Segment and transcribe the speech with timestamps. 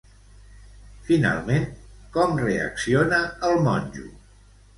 [1.09, 1.67] Finalment,
[2.15, 4.09] com reacciona el monjo?